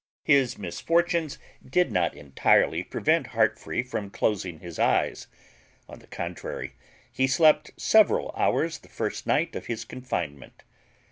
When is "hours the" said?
8.35-8.89